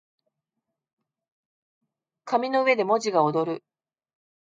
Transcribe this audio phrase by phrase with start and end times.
[2.25, 3.63] 紙の上で文字が躍る